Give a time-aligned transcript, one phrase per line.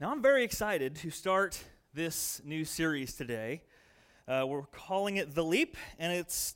[0.00, 1.60] Now, I'm very excited to start
[1.92, 3.62] this new series today.
[4.28, 6.54] Uh, we're calling it The Leap, and it's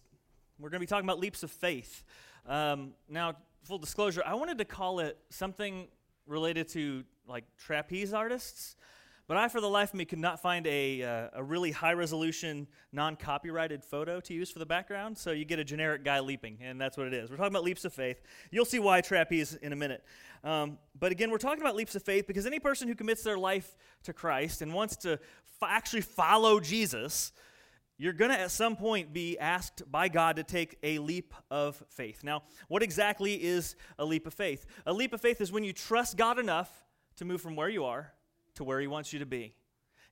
[0.61, 2.05] we're going to be talking about leaps of faith.
[2.47, 3.35] Um, now,
[3.65, 5.89] full disclosure, I wanted to call it something
[6.25, 8.77] related to like trapeze artists,
[9.29, 11.93] but I, for the life of me, could not find a, uh, a really high
[11.93, 16.21] resolution, non copyrighted photo to use for the background, so you get a generic guy
[16.21, 17.31] leaping, and that's what it is.
[17.31, 18.21] We're talking about leaps of faith.
[18.51, 20.05] You'll see why trapeze in a minute.
[20.43, 23.39] Um, but again, we're talking about leaps of faith because any person who commits their
[23.39, 27.33] life to Christ and wants to f- actually follow Jesus,
[27.99, 31.81] you're going to at some point be asked by God to take a leap of
[31.91, 32.25] faith.
[32.25, 34.67] Now, what exactly is a leap of faith?
[34.85, 36.71] A leap of faith is when you trust God enough
[37.17, 38.13] to move from where you are
[38.55, 39.55] to where He wants you to be.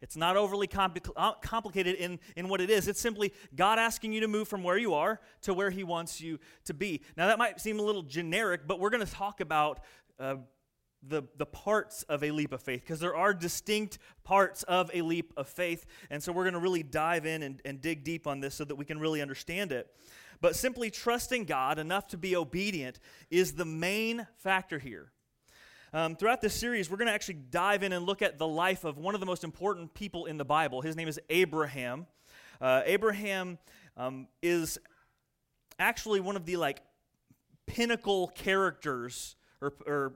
[0.00, 2.88] It's not overly uh, complicated in, in what it is.
[2.88, 6.20] It's simply God asking you to move from where you are to where He wants
[6.20, 7.02] you to be.
[7.16, 9.80] Now, that might seem a little generic, but we're going to talk about
[10.18, 10.36] uh,
[11.06, 15.02] the, the parts of a leap of faith because there are distinct parts of a
[15.02, 15.84] leap of faith.
[16.08, 18.64] And so we're going to really dive in and, and dig deep on this so
[18.64, 19.88] that we can really understand it.
[20.40, 25.12] But simply trusting God enough to be obedient is the main factor here.
[25.92, 28.84] Um, throughout this series, we're going to actually dive in and look at the life
[28.84, 30.82] of one of the most important people in the Bible.
[30.82, 32.06] His name is Abraham.
[32.60, 33.58] Uh, Abraham
[33.96, 34.78] um, is
[35.80, 36.82] actually one of the like
[37.66, 40.12] pinnacle characters or, or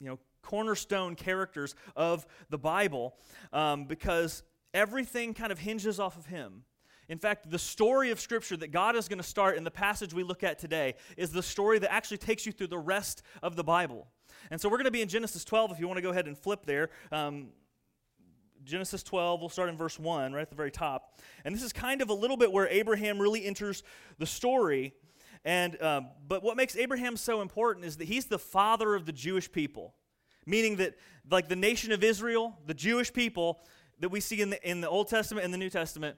[0.00, 3.14] you know cornerstone characters of the Bible
[3.52, 6.64] um, because everything kind of hinges off of him.
[7.10, 10.14] In fact, the story of Scripture that God is going to start in the passage
[10.14, 13.56] we look at today is the story that actually takes you through the rest of
[13.56, 14.06] the Bible.
[14.52, 16.28] And so we're going to be in Genesis 12 if you want to go ahead
[16.28, 16.88] and flip there.
[17.10, 17.48] Um,
[18.62, 21.18] Genesis 12, we'll start in verse 1, right at the very top.
[21.44, 23.82] And this is kind of a little bit where Abraham really enters
[24.18, 24.94] the story.
[25.44, 29.12] And, um, but what makes Abraham so important is that he's the father of the
[29.12, 29.96] Jewish people,
[30.46, 30.94] meaning that,
[31.28, 33.58] like the nation of Israel, the Jewish people
[33.98, 36.16] that we see in the, in the Old Testament and the New Testament,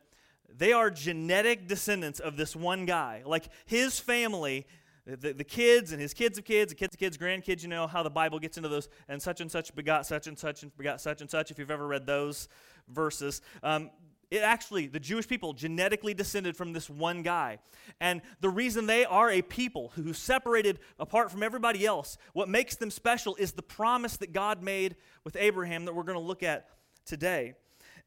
[0.57, 3.23] they are genetic descendants of this one guy.
[3.25, 4.67] Like his family,
[5.07, 7.87] the, the kids and his kids of kids, the kids of kids, grandkids, you know
[7.87, 10.77] how the Bible gets into those, and such and such begot such and such and
[10.77, 12.49] begot such and such, if you've ever read those
[12.89, 13.41] verses.
[13.63, 13.91] Um,
[14.31, 17.59] it actually, the Jewish people genetically descended from this one guy.
[18.01, 22.77] And the reason they are a people who separated apart from everybody else, what makes
[22.77, 26.43] them special is the promise that God made with Abraham that we're going to look
[26.43, 26.67] at
[27.05, 27.53] today.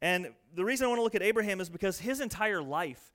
[0.02, 3.12] And the reason I want to look at Abraham is because his entire life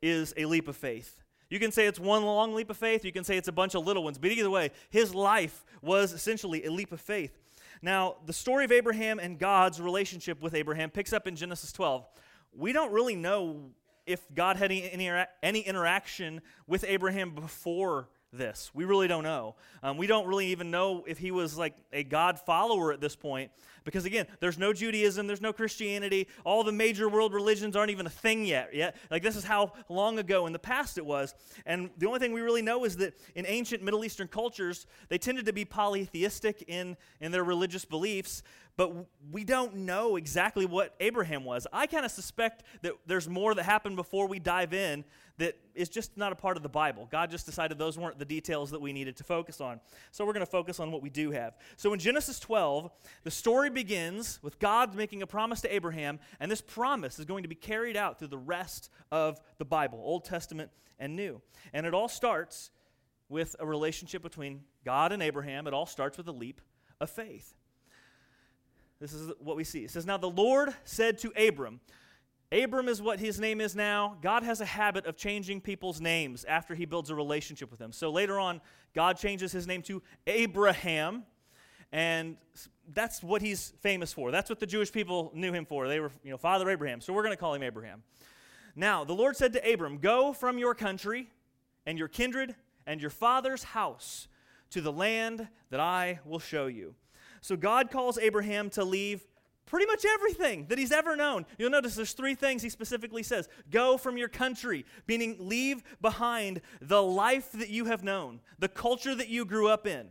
[0.00, 1.20] is a leap of faith.
[1.50, 3.74] You can say it's one long leap of faith, you can say it's a bunch
[3.74, 7.38] of little ones, but either way, his life was essentially a leap of faith.
[7.82, 12.06] Now, the story of Abraham and God's relationship with Abraham picks up in Genesis 12
[12.52, 13.70] we don't really know
[14.06, 15.10] if God had any, any,
[15.42, 18.70] any interaction with Abraham before this.
[18.72, 19.54] We really don't know.
[19.82, 23.14] Um, we don't really even know if he was like a God follower at this
[23.14, 23.50] point.
[23.84, 26.28] Because again, there's no Judaism, there's no Christianity.
[26.44, 28.74] All the major world religions aren't even a thing yet.
[28.74, 31.34] Yet, like this is how long ago in the past it was.
[31.66, 35.18] And the only thing we really know is that in ancient Middle Eastern cultures, they
[35.18, 38.42] tended to be polytheistic in in their religious beliefs.
[38.76, 38.94] But
[39.30, 41.66] we don't know exactly what Abraham was.
[41.72, 45.04] I kind of suspect that there's more that happened before we dive in
[45.38, 47.08] that is just not a part of the Bible.
[47.10, 49.80] God just decided those weren't the details that we needed to focus on.
[50.10, 51.54] So we're going to focus on what we do have.
[51.76, 52.90] So in Genesis 12,
[53.24, 57.42] the story begins with God making a promise to Abraham, and this promise is going
[57.42, 61.40] to be carried out through the rest of the Bible, Old Testament and New.
[61.72, 62.70] And it all starts
[63.28, 65.66] with a relationship between God and Abraham.
[65.66, 66.60] It all starts with a leap
[67.00, 67.54] of faith.
[69.02, 69.80] This is what we see.
[69.80, 71.80] It says, Now the Lord said to Abram,
[72.52, 74.16] Abram is what his name is now.
[74.22, 77.90] God has a habit of changing people's names after he builds a relationship with them.
[77.90, 78.60] So later on,
[78.94, 81.24] God changes his name to Abraham,
[81.90, 82.36] and
[82.94, 84.30] that's what he's famous for.
[84.30, 85.88] That's what the Jewish people knew him for.
[85.88, 87.00] They were, you know, Father Abraham.
[87.00, 88.04] So we're going to call him Abraham.
[88.76, 91.28] Now, the Lord said to Abram, Go from your country
[91.86, 92.54] and your kindred
[92.86, 94.28] and your father's house
[94.70, 96.94] to the land that I will show you.
[97.42, 99.26] So God calls Abraham to leave
[99.66, 101.44] pretty much everything that he's ever known.
[101.58, 106.62] You'll notice there's three things he specifically says go from your country, meaning leave behind
[106.80, 110.08] the life that you have known, the culture that you grew up in.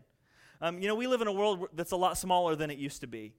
[0.61, 3.01] Um, you know, we live in a world that's a lot smaller than it used
[3.01, 3.33] to be.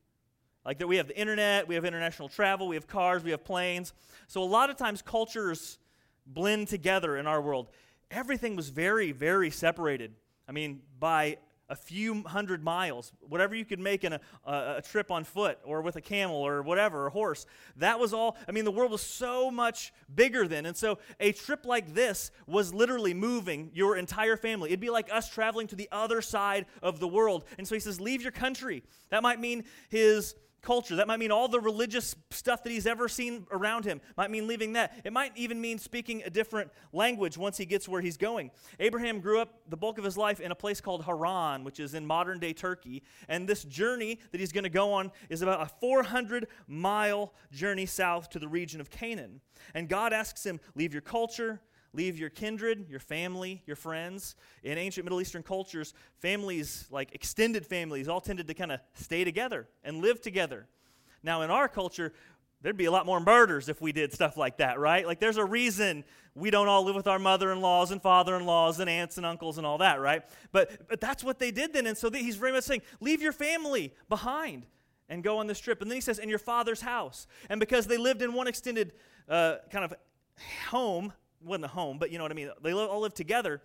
[0.64, 3.44] Like that, we have the internet, we have international travel, we have cars, we have
[3.44, 3.92] planes.
[4.26, 5.78] So a lot of times cultures
[6.26, 7.68] blend together in our world.
[8.10, 10.14] Everything was very, very separated.
[10.48, 11.38] I mean, by
[11.72, 15.58] a few hundred miles, whatever you could make in a, a, a, trip on foot
[15.64, 17.46] or with a camel or whatever, a horse.
[17.76, 18.36] That was all.
[18.46, 20.66] I mean, the world was so much bigger then.
[20.66, 24.68] And so a trip like this was literally moving your entire family.
[24.68, 27.44] It'd be like us traveling to the other side of the world.
[27.56, 28.82] And so he says, Leave your country.
[29.08, 30.96] That might mean his culture.
[30.96, 34.00] That might mean all the religious stuff that he's ever seen around him.
[34.16, 34.92] Might mean leaving that.
[35.04, 38.50] It might even mean speaking a different language once he gets where he's going.
[38.78, 41.94] Abraham grew up the bulk of his life in a place called Haran, which is
[41.94, 43.02] in modern day Turkey.
[43.28, 47.86] And this journey that he's going to go on is about a 400 mile journey
[47.86, 49.40] south to the region of Canaan.
[49.74, 51.60] And God asks him, Leave your culture,
[51.92, 54.36] leave your kindred, your family, your friends.
[54.62, 59.24] In ancient Middle Eastern cultures, families, like extended families, all tended to kind of stay
[59.24, 60.66] together and live together.
[61.22, 62.12] Now, in our culture,
[62.62, 65.06] there'd be a lot more murders if we did stuff like that, right?
[65.06, 66.04] Like, there's a reason
[66.34, 69.18] we don't all live with our mother in laws and father in laws and aunts
[69.18, 70.22] and uncles and all that, right?
[70.50, 71.86] But, but that's what they did then.
[71.86, 74.66] And so he's very much saying, leave your family behind
[75.08, 75.82] and go on this trip.
[75.82, 77.26] And then he says, in your father's house.
[77.50, 78.94] And because they lived in one extended
[79.28, 79.94] uh, kind of
[80.68, 81.12] home,
[81.44, 82.50] wasn't a home, but you know what I mean.
[82.62, 83.62] They all lived together.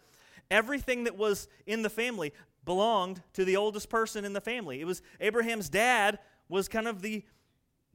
[0.50, 2.34] Everything that was in the family
[2.66, 4.82] belonged to the oldest person in the family.
[4.82, 6.20] It was Abraham's dad
[6.50, 7.24] was kind of the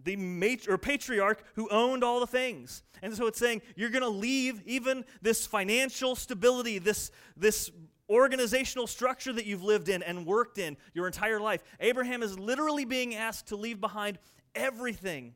[0.05, 2.83] the or patriarch who owned all the things.
[3.03, 7.71] And so it's saying you're going to leave even this financial stability, this this
[8.09, 11.63] organizational structure that you've lived in and worked in your entire life.
[11.81, 14.19] Abraham is literally being asked to leave behind
[14.55, 15.35] everything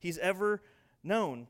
[0.00, 0.62] he's ever
[1.02, 1.46] known.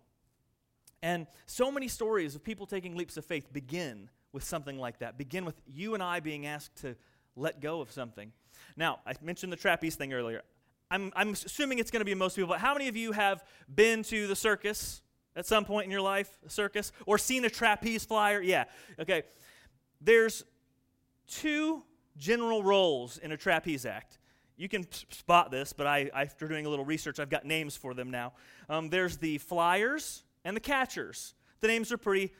[1.04, 5.18] And so many stories of people taking leaps of faith begin with something like that,
[5.18, 6.96] begin with you and I being asked to
[7.36, 8.32] let go of something.
[8.74, 10.40] Now, I mentioned the trapeze thing earlier.
[10.90, 13.44] I'm, I'm assuming it's going to be most people, but how many of you have
[13.72, 15.02] been to the circus
[15.36, 18.40] at some point in your life, a circus, or seen a trapeze flyer?
[18.40, 18.64] Yeah,
[18.98, 19.24] okay.
[20.00, 20.42] There's
[21.28, 21.82] two
[22.16, 24.18] general roles in a trapeze act.
[24.56, 27.92] You can spot this, but I, after doing a little research, I've got names for
[27.92, 28.32] them now.
[28.70, 31.34] Um, there's the flyers, and the catchers.
[31.60, 32.32] The names are pretty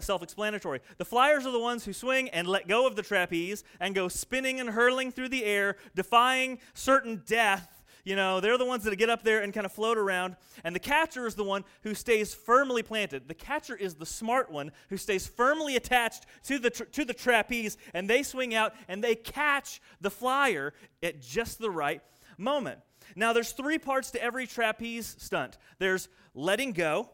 [0.00, 0.80] self explanatory.
[0.98, 4.08] The flyers are the ones who swing and let go of the trapeze and go
[4.08, 7.84] spinning and hurling through the air, defying certain death.
[8.02, 10.36] You know, they're the ones that get up there and kind of float around.
[10.64, 13.28] And the catcher is the one who stays firmly planted.
[13.28, 17.12] The catcher is the smart one who stays firmly attached to the, tra- to the
[17.12, 20.72] trapeze, and they swing out and they catch the flyer
[21.02, 22.00] at just the right
[22.38, 22.80] moment.
[23.16, 27.10] Now, there's three parts to every trapeze stunt there's letting go.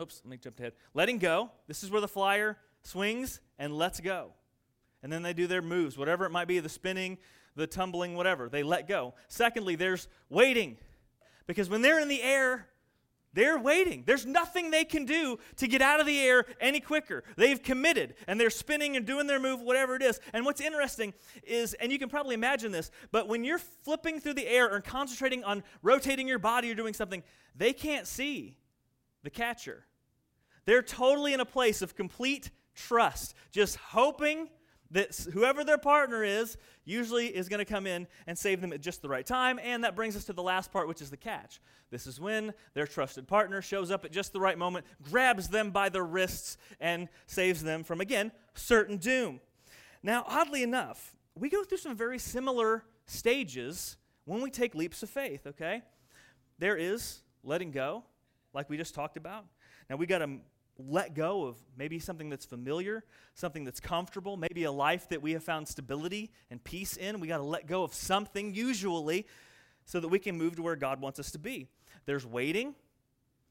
[0.00, 0.72] Oops, let me jump ahead.
[0.94, 1.50] Letting go.
[1.66, 4.32] This is where the flyer swings and lets go.
[5.02, 7.18] And then they do their moves, whatever it might be the spinning,
[7.56, 8.48] the tumbling, whatever.
[8.48, 9.14] They let go.
[9.28, 10.78] Secondly, there's waiting.
[11.46, 12.68] Because when they're in the air,
[13.32, 14.02] they're waiting.
[14.06, 17.22] There's nothing they can do to get out of the air any quicker.
[17.36, 20.18] They've committed and they're spinning and doing their move, whatever it is.
[20.32, 24.34] And what's interesting is, and you can probably imagine this, but when you're flipping through
[24.34, 27.22] the air or concentrating on rotating your body or doing something,
[27.54, 28.56] they can't see
[29.22, 29.86] the catcher.
[30.64, 34.48] They're totally in a place of complete trust, just hoping
[34.90, 38.80] that whoever their partner is usually is going to come in and save them at
[38.80, 39.60] just the right time.
[39.62, 41.60] And that brings us to the last part, which is the catch.
[41.90, 45.70] This is when their trusted partner shows up at just the right moment, grabs them
[45.70, 49.40] by the wrists, and saves them from, again, certain doom.
[50.02, 55.10] Now, oddly enough, we go through some very similar stages when we take leaps of
[55.10, 55.82] faith, okay?
[56.58, 58.04] There is letting go,
[58.52, 59.46] like we just talked about.
[59.88, 60.38] Now, we got to
[60.88, 63.04] let go of maybe something that's familiar,
[63.34, 67.20] something that's comfortable, maybe a life that we have found stability and peace in.
[67.20, 69.26] We got to let go of something, usually,
[69.84, 71.68] so that we can move to where God wants us to be.
[72.06, 72.74] There's waiting.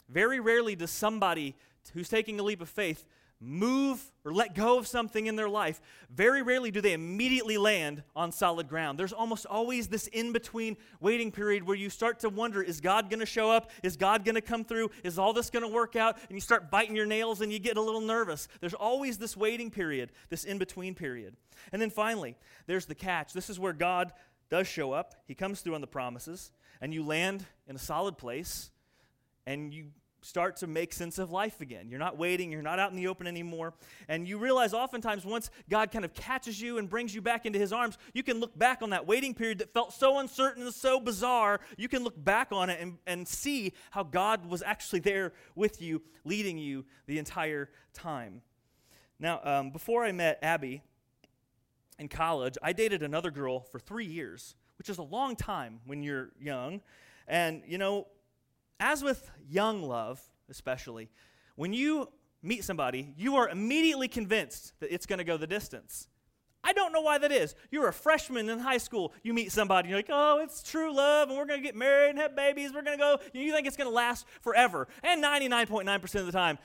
[0.08, 1.56] Very rarely does somebody
[1.94, 3.06] who's taking a leap of faith
[3.42, 5.80] move or let go of something in their life,
[6.10, 9.00] very rarely do they immediately land on solid ground.
[9.00, 13.10] There's almost always this in between waiting period where you start to wonder is God
[13.10, 13.72] going to show up?
[13.82, 14.92] Is God going to come through?
[15.04, 16.18] Is all this going to work out?
[16.28, 18.48] And you start biting your nails and you get a little nervous.
[18.60, 21.36] There's always this waiting period, this in between period.
[21.72, 22.36] And then finally,
[22.68, 23.34] there's the catch.
[23.34, 24.12] This is where God
[24.50, 28.18] does show up, He comes through on the promises, and you land in a solid
[28.18, 28.72] place
[29.46, 29.86] and you
[30.22, 31.90] start to make sense of life again.
[31.90, 33.74] You're not waiting, you're not out in the open anymore.
[34.08, 37.60] And you realize oftentimes once God kind of catches you and brings you back into
[37.60, 40.74] his arms, you can look back on that waiting period that felt so uncertain and
[40.74, 41.60] so bizarre.
[41.78, 45.82] You can look back on it and, and see how God was actually there with
[45.82, 48.42] you, leading you the entire time.
[49.20, 50.82] Now, um, before I met Abby
[51.98, 56.04] in college, I dated another girl for three years, which is a long time when
[56.04, 56.82] you're young.
[57.28, 58.08] And, you know,
[58.80, 61.10] as with young love, especially,
[61.56, 62.10] when you
[62.42, 66.08] meet somebody, you are immediately convinced that it's going to go the distance.
[66.64, 67.56] I don't know why that is.
[67.72, 69.14] You're a freshman in high school.
[69.24, 72.12] You meet somebody, you're like, oh, it's true love, and we're going to get married
[72.12, 72.74] and have babies.
[72.74, 73.20] We're going to go.
[73.34, 74.88] You think it's going to last forever.
[75.04, 76.58] And 99.9% of the time,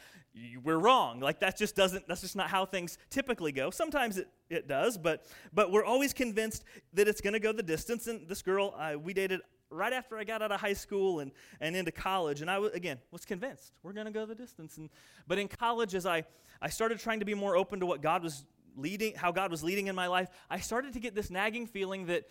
[0.63, 1.21] we're wrong.
[1.21, 3.71] Like that just doesn't, that's just not how things typically go.
[3.71, 7.63] Sometimes it, it does, but, but we're always convinced that it's going to go the
[7.63, 8.09] distance.
[8.09, 11.33] And this girl, uh, we dated right after I got out of high school and,
[11.61, 12.41] and into college.
[12.41, 14.77] And I, w- again, was convinced we're going to go the distance.
[14.77, 14.91] And,
[15.27, 16.25] but in college, as I,
[16.61, 18.45] I started trying to be more open to what God was
[18.77, 22.07] leading, how God was leading in my life, I started to get this nagging feeling
[22.07, 22.29] that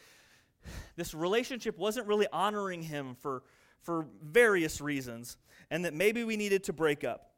[0.95, 3.43] this relationship wasn't really honoring Him for,
[3.81, 5.37] for various reasons,
[5.69, 7.31] and that maybe we needed to break up.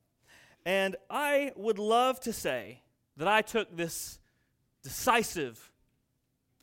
[0.66, 2.82] And I would love to say
[3.18, 4.20] that I took this
[4.84, 5.72] decisive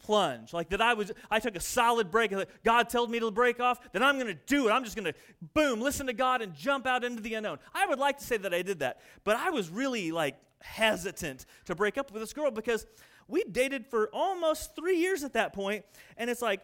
[0.03, 0.53] plunge.
[0.53, 2.33] Like that I was I took a solid break.
[2.65, 4.73] God told me to break off, then I'm gonna do it.
[4.73, 5.15] I'm just gonna
[5.55, 7.59] boom, listen to God and jump out into the unknown.
[7.75, 11.47] I would like to say that I did that, but I was really like hesitant
[11.65, 12.87] to break up with this girl because
[13.29, 15.85] we dated for almost three years at that point,
[16.17, 16.61] and it's like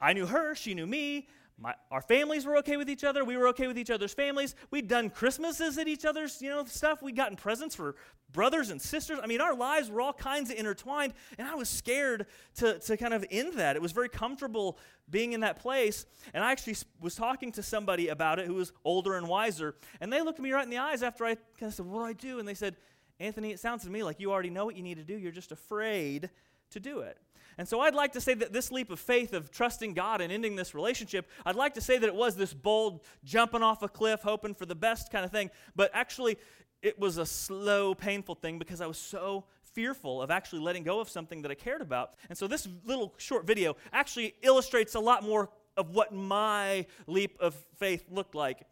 [0.00, 1.28] I knew her, she knew me.
[1.56, 3.24] My, our families were okay with each other.
[3.24, 4.56] We were okay with each other's families.
[4.72, 7.00] We'd done Christmases at each other's, you know, stuff.
[7.00, 7.94] We'd gotten presents for
[8.32, 9.20] brothers and sisters.
[9.22, 12.96] I mean, our lives were all kinds of intertwined, and I was scared to, to
[12.96, 13.76] kind of end that.
[13.76, 16.06] It was very comfortable being in that place.
[16.34, 20.12] And I actually was talking to somebody about it who was older and wiser, and
[20.12, 22.12] they looked me right in the eyes after I kind of said, What do I
[22.14, 22.40] do?
[22.40, 22.76] And they said,
[23.20, 25.16] Anthony, it sounds to me like you already know what you need to do.
[25.16, 26.30] You're just afraid
[26.70, 27.16] to do it.
[27.58, 30.32] And so I'd like to say that this leap of faith of trusting God and
[30.32, 33.88] ending this relationship, I'd like to say that it was this bold jumping off a
[33.88, 35.50] cliff, hoping for the best kind of thing.
[35.76, 36.38] But actually,
[36.82, 41.00] it was a slow, painful thing because I was so fearful of actually letting go
[41.00, 42.14] of something that I cared about.
[42.28, 47.36] And so this little short video actually illustrates a lot more of what my leap
[47.40, 48.62] of faith looked like.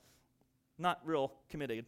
[0.79, 1.87] Not real committed.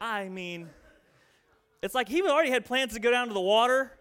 [0.00, 0.68] I mean,
[1.82, 3.92] it's like he already had plans to go down to the water,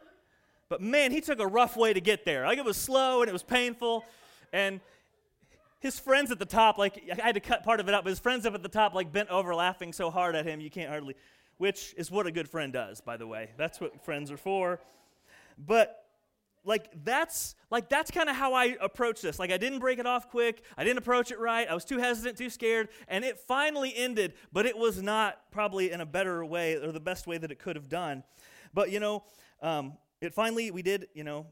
[0.70, 2.46] but man, he took a rough way to get there.
[2.46, 4.04] Like it was slow and it was painful.
[4.51, 4.80] And
[5.80, 8.10] his friends at the top, like I had to cut part of it up, but
[8.10, 10.70] his friends up at the top, like bent over laughing so hard at him, you
[10.70, 11.16] can't hardly,
[11.58, 13.51] which is what a good friend does, by the way.
[13.58, 14.80] That's what friends are for.
[15.58, 16.07] But
[16.68, 19.40] like that's like that's kind of how I approach this.
[19.40, 20.64] Like I didn't break it off quick.
[20.78, 21.68] I didn't approach it right.
[21.68, 25.92] I was too hesitant, too scared, and it finally ended, but it was not probably
[25.92, 28.24] in a better way or the best way that it could have done.
[28.74, 29.24] But you know,
[29.62, 31.48] um, it finally we did, you know,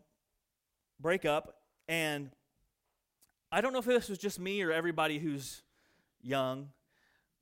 [0.99, 2.29] break up and
[3.51, 5.63] I don't know if this was just me or everybody who's
[6.21, 6.69] young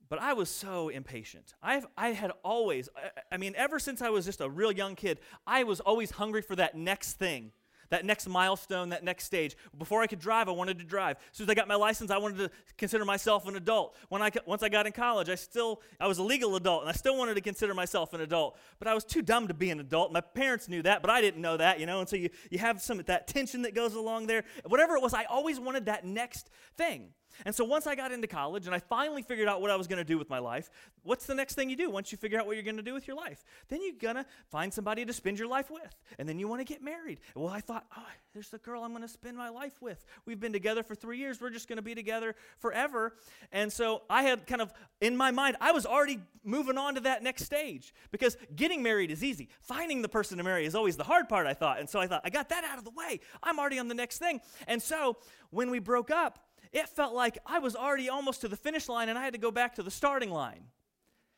[0.06, 1.54] but I was so impatient.
[1.62, 4.94] I've, I had always, I, I mean, ever since I was just a real young
[4.94, 7.52] kid, I was always hungry for that next thing
[7.90, 9.56] that next milestone, that next stage.
[9.78, 11.16] Before I could drive, I wanted to drive.
[11.30, 13.96] As soon as I got my license, I wanted to consider myself an adult.
[14.08, 16.90] When I, once I got in college, I still, I was a legal adult, and
[16.90, 18.56] I still wanted to consider myself an adult.
[18.78, 20.12] But I was too dumb to be an adult.
[20.12, 22.00] My parents knew that, but I didn't know that, you know.
[22.00, 24.44] And so you, you have some that tension that goes along there.
[24.64, 27.10] Whatever it was, I always wanted that next thing.
[27.44, 29.86] And so once I got into college and I finally figured out what I was
[29.86, 30.70] going to do with my life,
[31.02, 32.94] what's the next thing you do once you figure out what you're going to do
[32.94, 33.44] with your life?
[33.68, 35.94] Then you're going to find somebody to spend your life with.
[36.18, 37.20] And then you want to get married.
[37.34, 40.04] Well, I thought, oh, there's the girl I'm going to spend my life with.
[40.26, 41.40] We've been together for three years.
[41.40, 43.16] We're just going to be together forever.
[43.52, 47.00] And so I had kind of, in my mind, I was already moving on to
[47.00, 49.48] that next stage because getting married is easy.
[49.60, 51.80] Finding the person to marry is always the hard part, I thought.
[51.80, 53.20] And so I thought, I got that out of the way.
[53.42, 54.40] I'm already on the next thing.
[54.66, 55.16] And so
[55.50, 56.38] when we broke up,
[56.74, 59.38] it felt like I was already almost to the finish line and I had to
[59.38, 60.64] go back to the starting line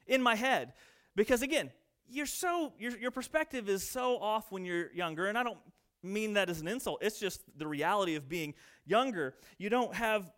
[0.07, 0.73] in my head.
[1.15, 1.71] Because again,
[2.09, 5.59] you're so your, your perspective is so off when you're younger, and I don't
[6.03, 6.99] mean that as an insult.
[7.03, 9.35] It's just the reality of being younger.
[9.59, 10.33] You don't have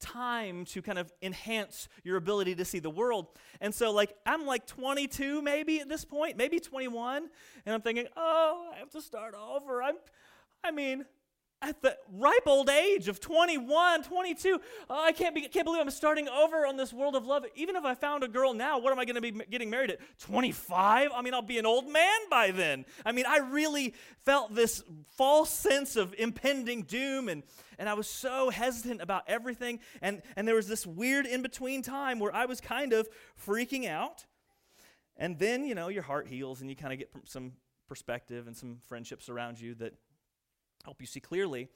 [0.00, 3.26] time to kind of enhance your ability to see the world.
[3.60, 7.28] And so, like, I'm like 22 maybe at this point, maybe 21,
[7.66, 9.82] and I'm thinking, oh, I have to start over.
[9.82, 9.96] I'm,
[10.64, 11.04] I mean,
[11.62, 15.90] at the ripe old age of 21, 22, oh, I can't, be, can't believe I'm
[15.90, 17.44] starting over on this world of love.
[17.54, 19.90] Even if I found a girl now, what am I going to be getting married
[19.90, 19.98] at?
[20.20, 21.10] 25?
[21.14, 22.86] I mean, I'll be an old man by then.
[23.04, 24.82] I mean, I really felt this
[25.16, 27.42] false sense of impending doom, and,
[27.78, 29.80] and I was so hesitant about everything.
[30.00, 33.06] And, and there was this weird in between time where I was kind of
[33.46, 34.24] freaking out.
[35.18, 37.52] And then, you know, your heart heals and you kind of get some
[37.86, 39.92] perspective and some friendships around you that
[40.84, 41.68] help you see clearly.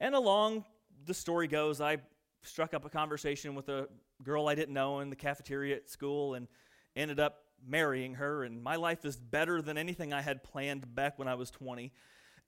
[0.00, 0.64] And along
[1.04, 1.98] the story goes, I
[2.42, 3.88] struck up a conversation with a
[4.22, 6.48] girl I didn't know in the cafeteria at school and
[6.96, 8.44] ended up marrying her.
[8.44, 11.92] And my life is better than anything I had planned back when I was 20.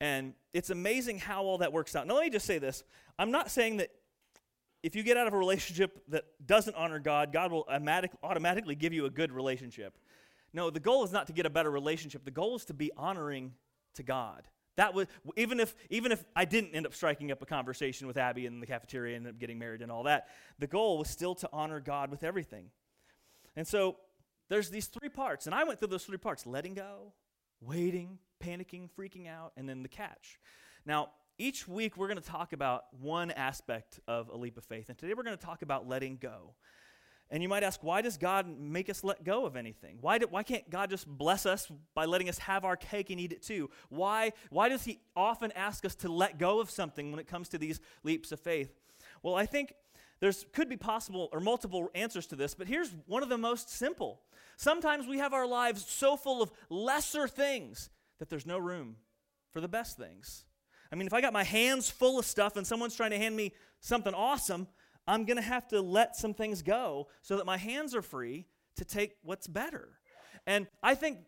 [0.01, 2.07] And it's amazing how all that works out.
[2.07, 2.83] Now, let me just say this
[3.19, 3.91] I'm not saying that
[4.83, 8.93] if you get out of a relationship that doesn't honor God, God will automatically give
[8.93, 9.97] you a good relationship.
[10.53, 12.25] No, the goal is not to get a better relationship.
[12.25, 13.55] The goal is to be honoring
[13.95, 14.47] to God.
[14.77, 18.17] That was even if even if I didn't end up striking up a conversation with
[18.17, 20.29] Abby in the cafeteria and ended up getting married and all that,
[20.59, 22.71] the goal was still to honor God with everything.
[23.57, 23.97] And so
[24.49, 27.13] there's these three parts, and I went through those three parts: letting go,
[27.61, 30.39] waiting, panicking, freaking out, and then the catch.
[30.85, 34.89] Now, each week we're going to talk about one aspect of a leap of faith,
[34.89, 36.55] and today we're going to talk about letting go.
[37.35, 39.99] And you might ask, why does God make us let go of anything?
[40.01, 43.19] Why, do, why can't God just bless us by letting us have our cake and
[43.19, 43.71] eat it too?
[43.89, 47.49] Why, why does He often ask us to let go of something when it comes
[47.49, 48.73] to these leaps of faith?
[49.25, 49.75] Well, I think
[50.21, 53.69] there's could be possible or multiple answers to this, but here's one of the most
[53.69, 54.21] simple.
[54.57, 58.95] Sometimes we have our lives so full of lesser things that there's no room
[59.51, 60.45] for the best things.
[60.93, 63.35] I mean, if I got my hands full of stuff and someone's trying to hand
[63.35, 64.69] me something awesome,
[65.07, 68.47] I'm going to have to let some things go so that my hands are free
[68.77, 69.89] to take what's better.
[70.47, 71.19] And I think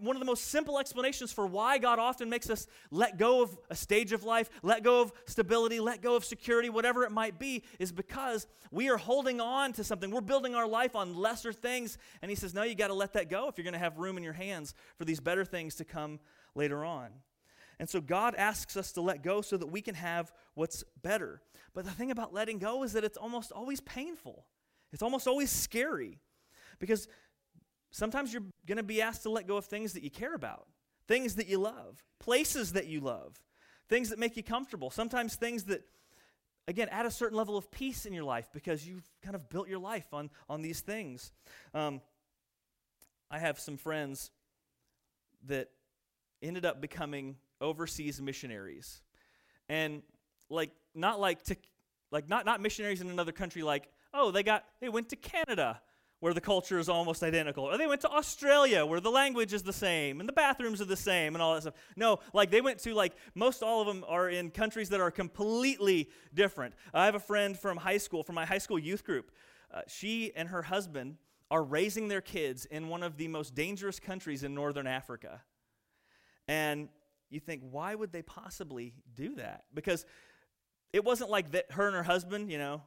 [0.00, 3.56] one of the most simple explanations for why God often makes us let go of
[3.68, 7.38] a stage of life, let go of stability, let go of security, whatever it might
[7.38, 10.10] be, is because we are holding on to something.
[10.10, 11.98] We're building our life on lesser things.
[12.22, 13.98] And He says, No, you got to let that go if you're going to have
[13.98, 16.18] room in your hands for these better things to come
[16.54, 17.10] later on.
[17.80, 21.40] And so God asks us to let go so that we can have what's better.
[21.72, 24.44] But the thing about letting go is that it's almost always painful,
[24.92, 26.18] it's almost always scary.
[26.78, 27.08] Because
[27.90, 30.66] sometimes you're going to be asked to let go of things that you care about,
[31.08, 33.40] things that you love, places that you love,
[33.88, 35.82] things that make you comfortable, sometimes things that
[36.68, 39.68] again add a certain level of peace in your life because you've kind of built
[39.68, 41.32] your life on, on these things.
[41.72, 42.02] Um,
[43.30, 44.30] i have some friends
[45.46, 45.70] that
[46.42, 49.02] ended up becoming overseas missionaries.
[49.68, 50.02] And
[50.48, 51.56] like not like to
[52.10, 55.80] like not not missionaries in another country like oh they got they went to Canada
[56.18, 59.62] where the culture is almost identical or they went to Australia where the language is
[59.62, 61.74] the same and the bathrooms are the same and all that stuff.
[61.96, 65.10] No like they went to like most all of them are in countries that are
[65.10, 66.74] completely different.
[66.92, 69.30] I have a friend from high school from my high school youth group.
[69.72, 71.16] Uh, she and her husband
[71.50, 75.42] are raising their kids in one of the most dangerous countries in northern Africa.
[76.46, 76.88] And
[77.30, 80.04] you think why would they possibly do that because
[80.92, 82.82] it wasn't like that her and her husband, you know,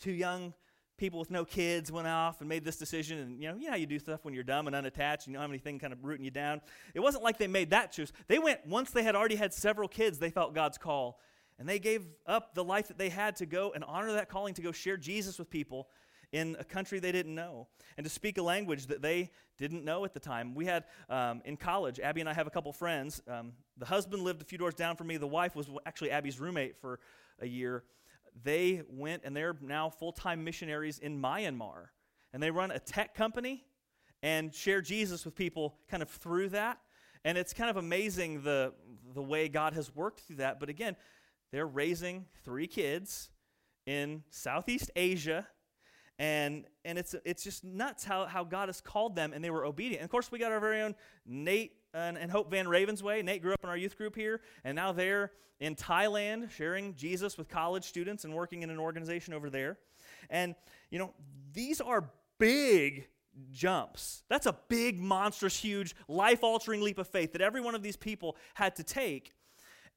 [0.00, 0.54] two young
[0.96, 3.70] people with no kids went off and made this decision and you know, you know
[3.70, 5.92] how you do stuff when you're dumb and unattached and you don't have anything kind
[5.92, 6.60] of rooting you down.
[6.94, 8.12] It wasn't like they made that choice.
[8.26, 11.20] They went once they had already had several kids, they felt God's call.
[11.58, 14.54] And they gave up the life that they had to go and honor that calling
[14.54, 15.88] to go share Jesus with people
[16.32, 20.04] in a country they didn't know and to speak a language that they didn't know
[20.04, 20.54] at the time.
[20.54, 23.22] We had um, in college, Abby and I have a couple friends.
[23.26, 25.16] Um, the husband lived a few doors down from me.
[25.16, 27.00] The wife was actually Abby's roommate for
[27.40, 27.84] a year,
[28.42, 31.86] they went and they're now full time missionaries in Myanmar.
[32.32, 33.64] And they run a tech company
[34.22, 36.78] and share Jesus with people kind of through that.
[37.24, 38.72] And it's kind of amazing the,
[39.14, 40.60] the way God has worked through that.
[40.60, 40.96] But again,
[41.50, 43.30] they're raising three kids
[43.86, 45.46] in Southeast Asia.
[46.18, 49.64] And, and it's, it's just nuts how, how God has called them, and they were
[49.64, 50.00] obedient.
[50.00, 53.24] And of course, we got our very own Nate and, and Hope Van Ravensway.
[53.24, 57.38] Nate grew up in our youth group here, and now they're in Thailand sharing Jesus
[57.38, 59.78] with college students and working in an organization over there.
[60.30, 60.54] And,
[60.90, 61.14] you know,
[61.52, 63.08] these are big
[63.50, 64.22] jumps.
[64.28, 67.96] That's a big, monstrous, huge, life altering leap of faith that every one of these
[67.96, 69.34] people had to take.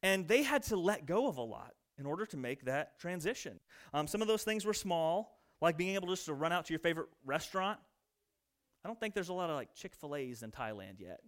[0.03, 3.59] And they had to let go of a lot in order to make that transition.
[3.93, 6.73] Um, some of those things were small, like being able just to run out to
[6.73, 7.79] your favorite restaurant.
[8.83, 11.19] I don't think there's a lot of like Chick fil A's in Thailand yet.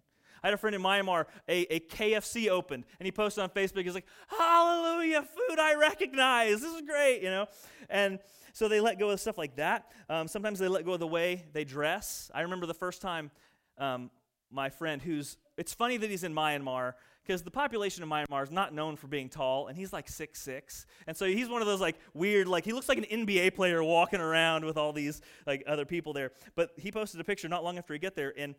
[0.44, 3.84] I had a friend in Myanmar, a, a KFC opened, and he posted on Facebook,
[3.84, 6.62] he's like, Hallelujah, food I recognize.
[6.62, 7.46] This is great, you know?
[7.90, 8.20] And
[8.52, 9.92] so they let go of stuff like that.
[10.10, 12.30] Um, sometimes they let go of the way they dress.
[12.34, 13.32] I remember the first time
[13.78, 14.12] um,
[14.52, 16.94] my friend, who's, it's funny that he's in Myanmar
[17.26, 20.42] because the population of Myanmar is not known for being tall, and he's like six
[20.42, 23.56] six, and so he's one of those like weird, like he looks like an NBA
[23.56, 26.32] player walking around with all these like other people there.
[26.56, 28.56] But he posted a picture not long after he get there, and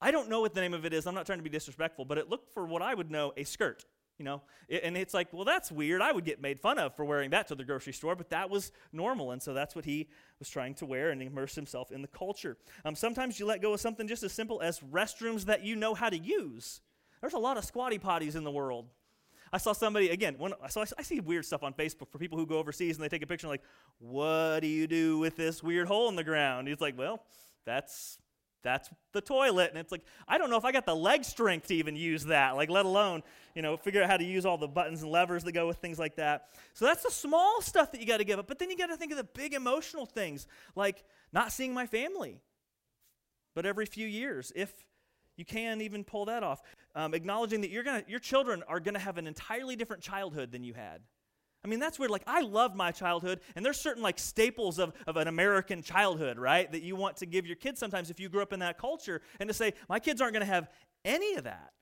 [0.00, 1.06] I don't know what the name of it is.
[1.06, 3.44] I'm not trying to be disrespectful, but it looked for what I would know a
[3.44, 3.84] skirt.
[4.18, 4.40] You know,
[4.70, 6.00] and it's like, well, that's weird.
[6.00, 8.48] I would get made fun of for wearing that to the grocery store, but that
[8.48, 12.00] was normal, and so that's what he was trying to wear and immerse himself in
[12.00, 12.56] the culture.
[12.86, 15.92] Um, sometimes you let go of something just as simple as restrooms that you know
[15.92, 16.80] how to use.
[17.20, 18.86] There's a lot of squatty potties in the world.
[19.52, 20.34] I saw somebody again.
[20.38, 23.04] When, so I, I, see weird stuff on Facebook for people who go overseas and
[23.04, 23.62] they take a picture and like,
[23.98, 27.22] "What do you do with this weird hole in the ground?" He's like, "Well,
[27.64, 28.18] that's
[28.66, 29.70] that's the toilet.
[29.70, 32.24] And it's like, I don't know if I got the leg strength to even use
[32.24, 33.22] that, like, let alone,
[33.54, 35.76] you know, figure out how to use all the buttons and levers that go with
[35.76, 36.48] things like that.
[36.74, 38.48] So that's the small stuff that you got to give up.
[38.48, 41.86] But then you got to think of the big emotional things, like not seeing my
[41.86, 42.40] family,
[43.54, 44.72] but every few years, if
[45.36, 46.62] you can even pull that off.
[46.94, 50.52] Um, acknowledging that you're gonna, your children are going to have an entirely different childhood
[50.52, 51.02] than you had.
[51.64, 52.12] I mean, that's weird.
[52.12, 56.38] Like, I loved my childhood, and there's certain, like, staples of, of an American childhood,
[56.38, 58.78] right, that you want to give your kids sometimes if you grew up in that
[58.78, 60.68] culture, and to say, my kids aren't going to have
[61.04, 61.72] any of that.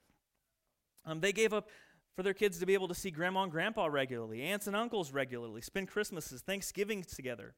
[1.05, 1.69] Um, they gave up
[2.17, 5.13] for their kids to be able to see grandma and grandpa regularly, aunts and uncles
[5.13, 7.55] regularly, spend Christmases, Thanksgivings together.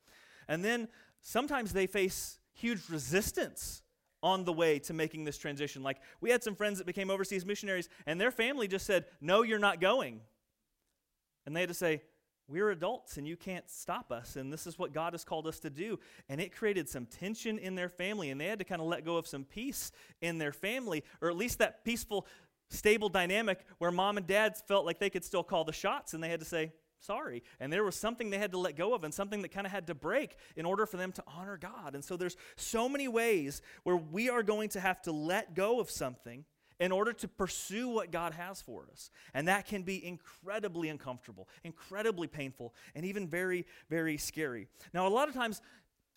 [0.49, 0.89] And then
[1.21, 3.83] sometimes they face huge resistance
[4.27, 5.85] on the way to making this transition.
[5.85, 9.43] Like, we had some friends that became overseas missionaries, and their family just said, No,
[9.43, 10.21] you're not going.
[11.47, 12.03] And they had to say,
[12.49, 15.59] we're adults and you can't stop us and this is what god has called us
[15.59, 18.81] to do and it created some tension in their family and they had to kind
[18.81, 22.25] of let go of some peace in their family or at least that peaceful
[22.71, 26.23] stable dynamic where mom and dad felt like they could still call the shots and
[26.23, 29.05] they had to say sorry and there was something they had to let go of
[29.05, 31.95] and something that kind of had to break in order for them to honor god
[31.95, 35.81] and so there's so many ways where we are going to have to let go
[35.81, 36.45] of something
[36.79, 39.11] in order to pursue what God has for us.
[39.35, 44.69] And that can be incredibly uncomfortable, incredibly painful, and even very, very scary.
[44.93, 45.63] Now, a lot of times,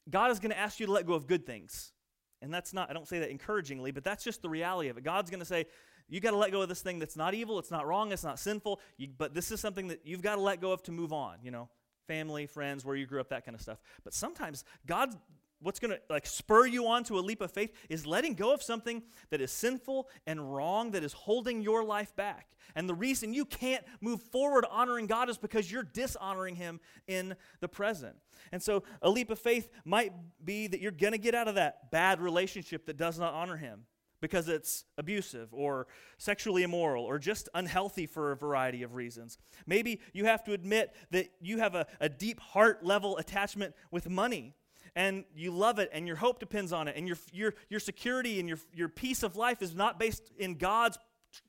[0.10, 1.94] God is going to ask you to let go of good things.
[2.42, 5.04] And that's not, I don't say that encouragingly, but that's just the reality of it.
[5.04, 5.66] God's going to say,
[6.10, 8.24] you got to let go of this thing that's not evil, it's not wrong, it's
[8.24, 10.92] not sinful, you, but this is something that you've got to let go of to
[10.92, 11.70] move on, you know,
[12.08, 13.80] family, friends, where you grew up, that kind of stuff.
[14.04, 15.16] But sometimes God
[15.62, 18.54] what's going to like spur you on to a leap of faith is letting go
[18.54, 22.48] of something that is sinful and wrong that is holding your life back.
[22.76, 27.36] And the reason you can't move forward honoring god is because you're dishonoring him in
[27.60, 28.16] the present.
[28.52, 31.56] And so a leap of faith might be that you're going to get out of
[31.56, 33.86] that bad relationship that does not honor him
[34.22, 39.38] because it's abusive or sexually immoral or just unhealthy for a variety of reasons.
[39.66, 44.10] Maybe you have to admit that you have a, a deep heart level attachment with
[44.10, 44.56] money
[44.96, 48.40] and you love it and your hope depends on it and your, your, your security
[48.40, 50.98] and your, your peace of life is not based in God's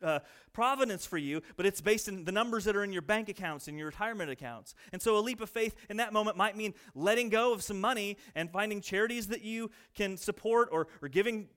[0.03, 0.21] uh,
[0.53, 3.69] providence for you, but it's based in the numbers that are in your bank accounts
[3.69, 4.75] and your retirement accounts.
[4.93, 7.81] And so a leap of faith in that moment might mean letting go of some
[7.81, 11.49] money and finding charities that you can support or, or giving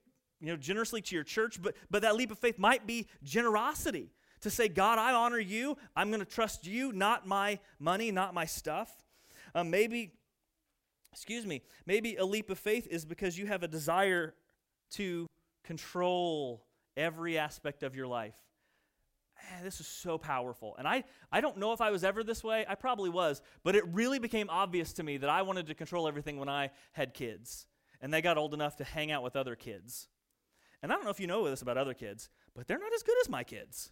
[0.44, 1.60] you know, generously to your church.
[1.62, 4.10] But, but that leap of faith might be generosity
[4.42, 5.76] to say, God, I honor you.
[5.96, 8.90] I'm going to trust you, not my money, not my stuff.
[9.54, 10.12] Um, maybe
[11.14, 14.34] excuse me, maybe a leap of faith is because you have a desire
[14.90, 15.28] to
[15.62, 18.34] control every aspect of your life.
[19.36, 20.74] Man, this is so powerful.
[20.76, 22.64] And I, I don't know if I was ever this way.
[22.68, 23.42] I probably was.
[23.62, 26.70] But it really became obvious to me that I wanted to control everything when I
[26.92, 27.66] had kids.
[28.00, 30.08] And they got old enough to hang out with other kids.
[30.84, 33.02] And I don't know if you know this about other kids, but they're not as
[33.02, 33.90] good as my kids.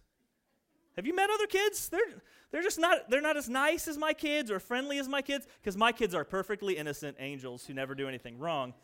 [0.95, 1.89] Have you met other kids?
[1.89, 5.23] They're, they're just not, they're not as nice as my kids or friendly as my
[5.23, 8.75] kids because my kids are perfectly innocent angels who never do anything wrong.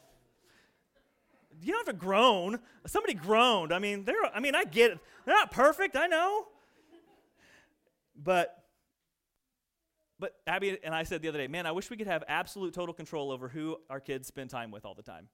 [1.62, 2.58] You don't have to groan.
[2.88, 3.72] Somebody groaned.
[3.72, 5.00] I mean, they're, I mean, I get it.
[5.26, 6.48] They're not perfect, I know.
[8.16, 8.64] But,
[10.18, 12.74] but Abby and I said the other day, man, I wish we could have absolute
[12.74, 15.28] total control over who our kids spend time with all the time.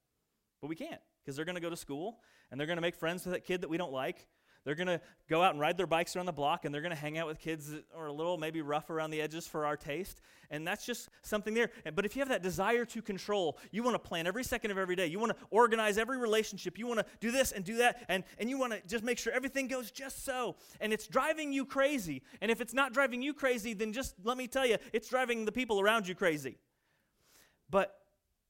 [0.59, 2.19] But we can't because they're going to go to school
[2.51, 4.27] and they're going to make friends with that kid that we don't like
[4.65, 6.93] they're going to go out and ride their bikes around the block and they're going
[6.93, 9.63] to hang out with kids that are a little maybe rough around the edges for
[9.65, 10.21] our taste.
[10.49, 11.69] And that's just something there.
[11.93, 14.79] But if you have that desire to control, you want to plan every second of
[14.79, 15.05] every day.
[15.05, 16.79] You want to organize every relationship.
[16.79, 18.03] You want to do this and do that.
[18.09, 20.55] And, and you want to just make sure everything goes just so.
[20.81, 22.23] And it's driving you crazy.
[22.41, 25.45] And if it's not driving you crazy, then just let me tell you, it's driving
[25.45, 26.57] the people around you crazy.
[27.69, 27.93] But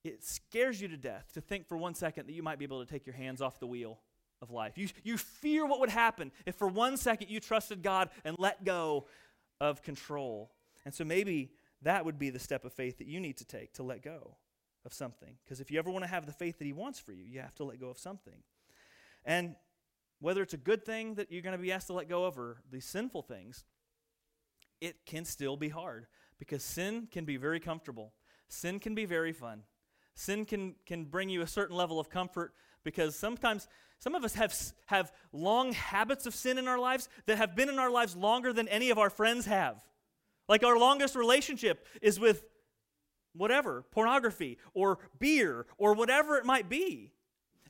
[0.06, 2.84] it scares you to death to think for one second that you might be able
[2.84, 4.00] to take your hands off the wheel
[4.42, 4.78] of life.
[4.78, 8.64] You, you fear what would happen if for one second you trusted God and let
[8.64, 9.08] go
[9.60, 10.52] of control.
[10.86, 13.74] And so maybe that would be the step of faith that you need to take
[13.74, 14.36] to let go
[14.86, 15.36] of something.
[15.44, 17.40] Because if you ever want to have the faith that He wants for you, you
[17.40, 18.44] have to let go of something.
[19.24, 19.56] And
[20.20, 22.38] whether it's a good thing that you're going to be asked to let go of
[22.38, 23.64] or these sinful things,
[24.82, 26.06] it can still be hard
[26.38, 28.14] because sin can be very comfortable.
[28.48, 29.64] Sin can be very fun.
[30.16, 33.68] Sin can, can bring you a certain level of comfort because sometimes
[34.00, 37.70] some of us have, have long habits of sin in our lives that have been
[37.70, 39.84] in our lives longer than any of our friends have.
[40.48, 42.46] Like our longest relationship is with
[43.34, 47.12] whatever, pornography or beer or whatever it might be.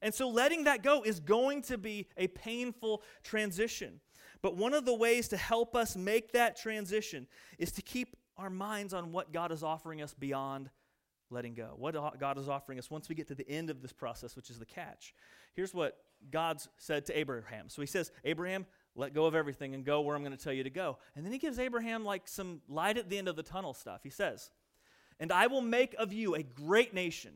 [0.02, 4.02] And so letting that go is going to be a painful transition.
[4.42, 7.28] But one of the ways to help us make that transition
[7.58, 10.70] is to keep our minds on what God is offering us beyond
[11.30, 11.74] letting go.
[11.78, 14.50] What God is offering us once we get to the end of this process, which
[14.50, 15.14] is the catch.
[15.54, 15.98] Here's what
[16.32, 17.70] God's said to Abraham.
[17.70, 20.54] So he says, Abraham, let go of everything and go where I'm going to tell
[20.54, 20.98] you to go.
[21.16, 24.02] And then he gives Abraham like some light at the end of the tunnel stuff.
[24.04, 24.52] He says,
[25.20, 27.34] And I will make of you a great nation,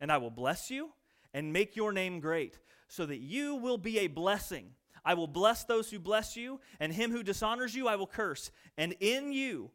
[0.00, 0.90] and I will bless you
[1.34, 4.70] and make your name great, so that you will be a blessing.
[5.04, 8.50] I will bless those who bless you, and him who dishonors you I will curse.
[8.76, 9.70] And in you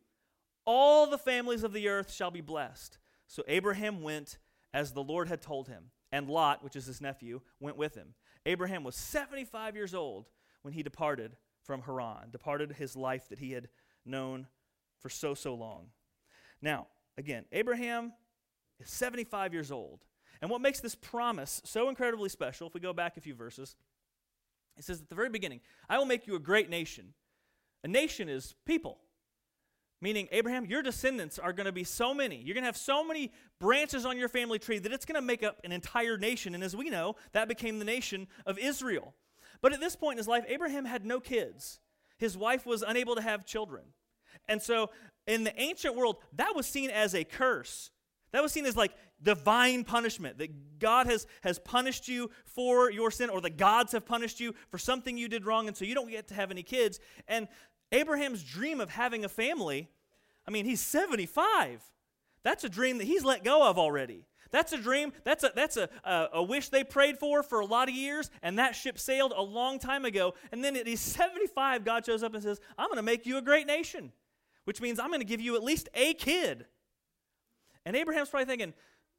[0.67, 2.99] all the families of the earth shall be blessed.
[3.27, 4.37] So Abraham went
[4.73, 8.13] as the Lord had told him, and Lot, which is his nephew, went with him.
[8.45, 10.29] Abraham was 75 years old
[10.61, 13.67] when he departed from Haran, departed his life that he had
[14.05, 14.47] known
[14.99, 15.87] for so, so long.
[16.61, 16.87] Now,
[17.17, 18.13] again, Abraham
[18.79, 20.05] is 75 years old.
[20.41, 23.75] And what makes this promise so incredibly special, if we go back a few verses,
[24.77, 27.13] it says at the very beginning, I will make you a great nation.
[27.83, 28.99] A nation is people.
[29.99, 32.35] Meaning, Abraham, your descendants are going to be so many.
[32.37, 35.21] You're going to have so many branches on your family tree that it's going to
[35.21, 36.53] make up an entire nation.
[36.53, 39.15] And as we know, that became the nation of Israel.
[39.61, 41.79] But at this point in his life, Abraham had no kids.
[42.19, 43.85] His wife was unable to have children.
[44.47, 44.91] And so,
[45.25, 47.91] in the ancient world, that was seen as a curse.
[48.31, 53.09] That was seen as like divine punishment, that God has, has punished you for your
[53.09, 55.95] sin, or the gods have punished you for something you did wrong, and so you
[55.95, 56.99] don't get to have any kids.
[57.27, 57.47] And
[57.91, 59.89] Abraham's dream of having a family,
[60.47, 61.81] I mean, he's 75.
[62.43, 64.25] That's a dream that he's let go of already.
[64.51, 65.11] That's a dream.
[65.23, 68.29] That's a that's a, a, a, wish they prayed for for a lot of years,
[68.41, 70.35] and that ship sailed a long time ago.
[70.51, 73.37] And then at he's 75, God shows up and says, "I'm going to make you
[73.37, 74.11] a great nation,"
[74.65, 76.65] which means I'm going to give you at least a kid.
[77.85, 78.73] And Abraham's probably thinking,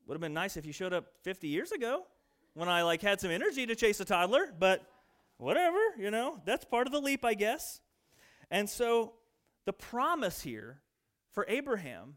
[0.06, 2.06] "Would have been nice if you showed up 50 years ago,
[2.54, 4.82] when I like had some energy to chase a toddler." But
[5.36, 7.80] whatever, you know, that's part of the leap, I guess.
[8.50, 9.14] And so
[9.66, 10.80] the promise here
[11.32, 12.14] for Abraham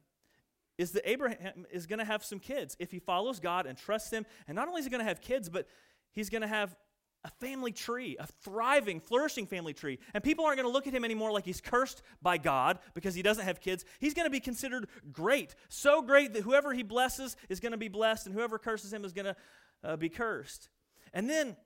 [0.77, 4.11] is that Abraham is going to have some kids if he follows God and trusts
[4.11, 4.25] him.
[4.47, 5.67] And not only is he going to have kids, but
[6.13, 6.75] he's going to have
[7.23, 9.99] a family tree, a thriving, flourishing family tree.
[10.13, 13.13] And people aren't going to look at him anymore like he's cursed by God because
[13.13, 13.85] he doesn't have kids.
[13.99, 17.77] He's going to be considered great, so great that whoever he blesses is going to
[17.77, 19.35] be blessed, and whoever curses him is going to
[19.83, 20.69] uh, be cursed.
[21.13, 21.57] And then,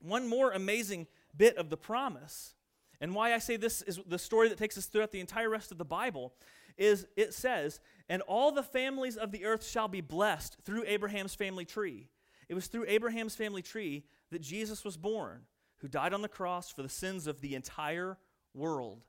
[0.00, 2.54] one more amazing bit of the promise
[3.00, 5.72] and why I say this is the story that takes us throughout the entire rest
[5.72, 6.32] of the Bible
[6.76, 11.34] is it says, And all the families of the earth shall be blessed through Abraham's
[11.34, 12.08] family tree.
[12.48, 15.42] It was through Abraham's family tree that Jesus was born,
[15.78, 18.18] who died on the cross for the sins of the entire
[18.54, 19.04] world,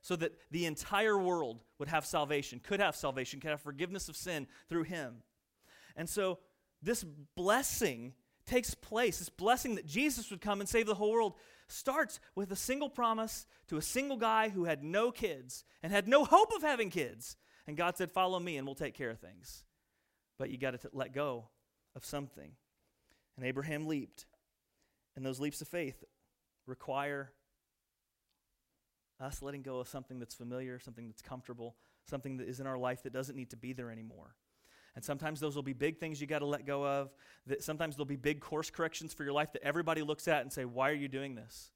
[0.00, 4.16] so that the entire world would have salvation, could have salvation, could have forgiveness of
[4.16, 5.22] sin through him.
[5.96, 6.38] And so
[6.82, 7.04] this
[7.36, 8.14] blessing
[8.46, 11.34] takes place, this blessing that Jesus would come and save the whole world,
[11.72, 16.08] starts with a single promise to a single guy who had no kids and had
[16.08, 17.36] no hope of having kids.
[17.66, 19.64] And God said, Follow me and we'll take care of things.
[20.38, 21.48] But you got to let go
[21.94, 22.52] of something.
[23.36, 24.26] And Abraham leaped.
[25.16, 26.04] And those leaps of faith
[26.66, 27.32] require
[29.20, 31.76] us letting go of something that's familiar, something that's comfortable,
[32.08, 34.34] something that is in our life that doesn't need to be there anymore.
[34.94, 37.10] And sometimes those will be big things you got to let go of.
[37.46, 40.52] That sometimes there'll be big course corrections for your life that everybody looks at and
[40.52, 41.70] say, "Why are you doing this?"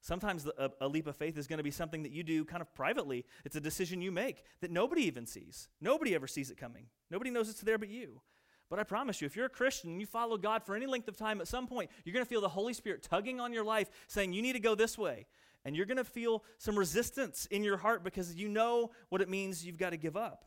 [0.00, 2.44] Sometimes the, a, a, leap of faith is going to be something that you do
[2.44, 3.24] kind of privately.
[3.44, 5.68] It's a decision you make that nobody even sees.
[5.80, 6.86] Nobody ever sees it coming.
[7.08, 8.20] Nobody knows it's there but you.
[8.68, 11.06] But I promise you, if you're a Christian and you follow God for any length
[11.06, 13.64] of time, at some point, you're going to feel the Holy Spirit tugging on your
[13.64, 15.26] life, saying, You need to go this way.
[15.64, 19.28] And you're going to feel some resistance in your heart because you know what it
[19.28, 20.46] means you've got to give up.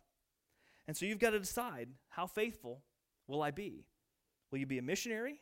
[0.88, 2.82] And so you've got to decide how faithful
[3.28, 3.86] will I be?
[4.52, 5.42] Will you be a missionary?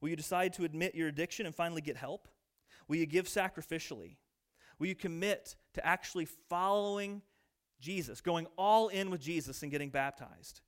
[0.00, 2.28] Will you decide to admit your addiction and finally get help?
[2.88, 4.16] Will you give sacrificially?
[4.78, 7.22] Will you commit to actually following
[7.80, 10.60] Jesus, going all in with Jesus and getting baptized?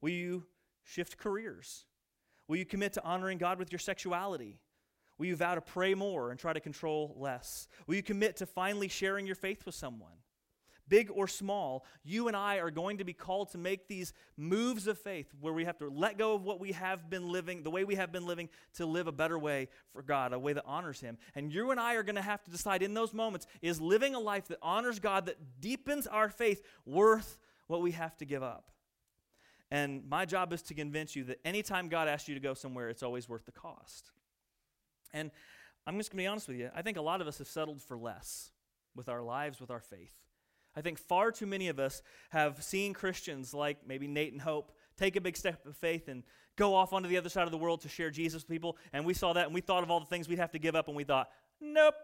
[0.00, 0.46] Will you
[0.84, 1.84] shift careers?
[2.48, 4.60] Will you commit to honoring God with your sexuality?
[5.18, 7.68] Will you vow to pray more and try to control less?
[7.86, 10.16] Will you commit to finally sharing your faith with someone?
[10.88, 14.86] Big or small, you and I are going to be called to make these moves
[14.86, 17.70] of faith where we have to let go of what we have been living, the
[17.70, 20.64] way we have been living, to live a better way for God, a way that
[20.66, 21.18] honors Him.
[21.34, 24.14] And you and I are going to have to decide in those moments is living
[24.14, 28.42] a life that honors God, that deepens our faith, worth what we have to give
[28.42, 28.70] up?
[29.70, 32.90] And my job is to convince you that anytime God asks you to go somewhere,
[32.90, 34.10] it's always worth the cost.
[35.14, 35.30] And
[35.86, 36.70] I'm just going to be honest with you.
[36.74, 38.50] I think a lot of us have settled for less
[38.94, 40.14] with our lives, with our faith.
[40.76, 44.72] I think far too many of us have seen Christians like maybe Nate and Hope
[44.96, 46.22] take a big step of faith and
[46.56, 48.76] go off onto the other side of the world to share Jesus with people.
[48.92, 50.74] And we saw that and we thought of all the things we'd have to give
[50.74, 51.28] up and we thought,
[51.60, 51.94] nope.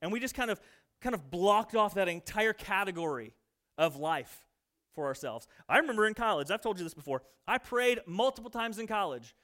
[0.00, 0.60] And we just kind of
[1.00, 3.34] kind of blocked off that entire category
[3.76, 4.46] of life
[4.94, 5.46] for ourselves.
[5.68, 9.34] I remember in college, I've told you this before, I prayed multiple times in college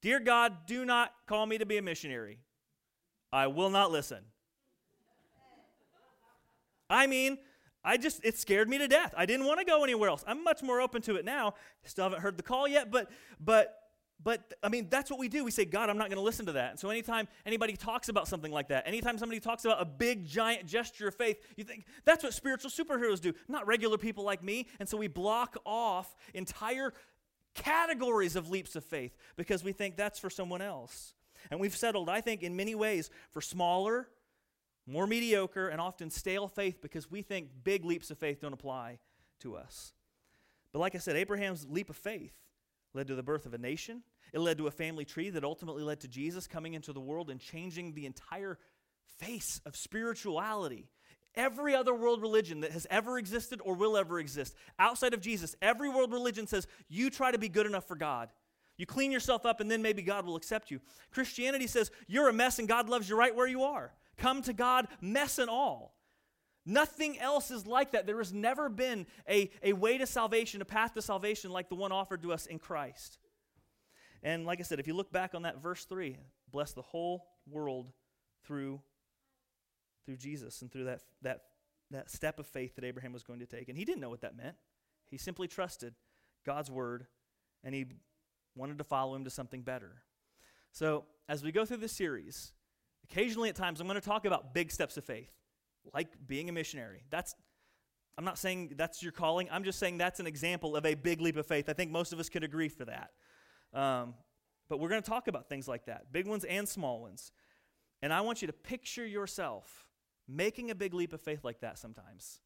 [0.00, 2.38] Dear God, do not call me to be a missionary.
[3.32, 4.18] I will not listen.
[6.88, 7.38] I mean,
[7.84, 9.14] I just, it scared me to death.
[9.16, 10.24] I didn't want to go anywhere else.
[10.26, 11.54] I'm much more open to it now.
[11.84, 13.10] Still haven't heard the call yet, but,
[13.40, 13.74] but,
[14.22, 15.44] but, I mean, that's what we do.
[15.44, 16.70] We say, God, I'm not going to listen to that.
[16.72, 20.26] And so anytime anybody talks about something like that, anytime somebody talks about a big,
[20.26, 24.42] giant gesture of faith, you think, that's what spiritual superheroes do, not regular people like
[24.42, 24.66] me.
[24.80, 26.92] And so we block off entire
[27.54, 31.14] categories of leaps of faith because we think that's for someone else.
[31.50, 34.08] And we've settled, I think, in many ways for smaller,
[34.88, 38.98] more mediocre, and often stale faith because we think big leaps of faith don't apply
[39.40, 39.92] to us.
[40.72, 42.34] But like I said, Abraham's leap of faith
[42.94, 44.02] led to the birth of a nation.
[44.32, 47.30] It led to a family tree that ultimately led to Jesus coming into the world
[47.30, 48.58] and changing the entire
[49.18, 50.88] face of spirituality.
[51.34, 55.54] Every other world religion that has ever existed or will ever exist, outside of Jesus,
[55.62, 58.30] every world religion says you try to be good enough for God.
[58.76, 60.80] You clean yourself up and then maybe God will accept you.
[61.10, 63.92] Christianity says you're a mess and God loves you right where you are.
[64.18, 65.94] Come to God, mess and all.
[66.66, 68.06] Nothing else is like that.
[68.06, 71.74] There has never been a, a way to salvation, a path to salvation like the
[71.74, 73.18] one offered to us in Christ.
[74.22, 76.18] And like I said, if you look back on that verse 3,
[76.52, 77.92] bless the whole world
[78.44, 78.82] through,
[80.04, 81.42] through Jesus and through that, that,
[81.90, 83.70] that step of faith that Abraham was going to take.
[83.70, 84.56] And he didn't know what that meant.
[85.10, 85.94] He simply trusted
[86.44, 87.06] God's word
[87.64, 87.86] and he
[88.54, 90.02] wanted to follow him to something better.
[90.72, 92.52] So, as we go through the series,
[93.10, 95.30] Occasionally, at times, I'm going to talk about big steps of faith,
[95.94, 97.04] like being a missionary.
[97.10, 97.34] That's
[98.18, 99.48] I'm not saying that's your calling.
[99.50, 101.68] I'm just saying that's an example of a big leap of faith.
[101.68, 103.12] I think most of us could agree for that.
[103.72, 104.14] Um,
[104.68, 107.30] but we're going to talk about things like that, big ones and small ones.
[108.02, 109.88] And I want you to picture yourself
[110.26, 112.40] making a big leap of faith like that sometimes.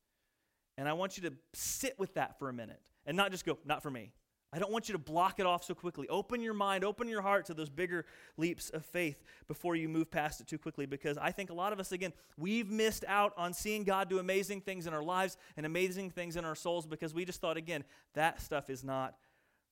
[0.76, 3.58] And I want you to sit with that for a minute and not just go,
[3.64, 4.12] not for me.
[4.54, 6.06] I don't want you to block it off so quickly.
[6.08, 8.04] Open your mind, open your heart to those bigger
[8.36, 11.72] leaps of faith before you move past it too quickly because I think a lot
[11.72, 15.38] of us, again, we've missed out on seeing God do amazing things in our lives
[15.56, 19.14] and amazing things in our souls because we just thought, again, that stuff is not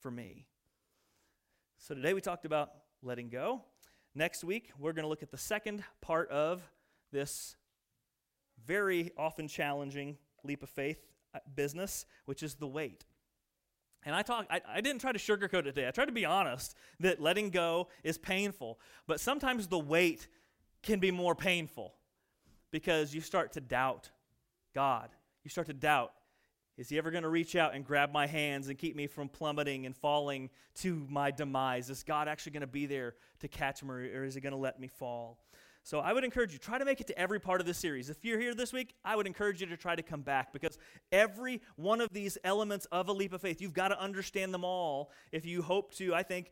[0.01, 0.47] for me.
[1.77, 2.71] So today we talked about
[3.03, 3.62] letting go.
[4.14, 6.62] Next week, we're going to look at the second part of
[7.12, 7.57] this
[8.66, 13.05] very often challenging leap of faith uh, business, which is the wait.
[14.05, 15.89] And I talk I, I didn't try to sugarcoat it today.
[15.89, 18.79] I tried to be honest that letting go is painful.
[19.07, 20.29] But sometimes the wait
[20.83, 21.95] can be more painful
[22.71, 24.11] because you start to doubt
[24.75, 25.11] God.
[25.45, 26.13] You start to doubt
[26.81, 29.29] is he ever going to reach out and grab my hands and keep me from
[29.29, 31.91] plummeting and falling to my demise?
[31.91, 34.59] Is God actually going to be there to catch me, or is he going to
[34.59, 35.37] let me fall?
[35.83, 38.11] So I would encourage you, try to make it to every part of the series.
[38.11, 40.79] If you're here this week, I would encourage you to try to come back because
[41.11, 44.64] every one of these elements of a leap of faith, you've got to understand them
[44.64, 46.51] all if you hope to, I think,